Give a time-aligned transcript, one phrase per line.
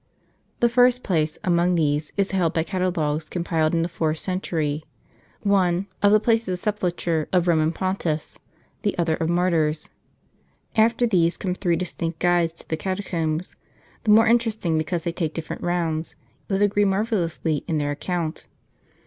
[0.61, 4.83] The first place, among these, is held by catalogues compiled in the fourth century;
[5.43, 8.39] one, of the places of sepulture of Eoman pontiffs,
[8.81, 9.83] the other of martyrs.
[10.73, 13.55] t After these come three distinct guides to the catacombs;
[14.03, 16.15] the more interesting because they take different rounds,
[16.49, 18.47] yet agree marvellously in their account.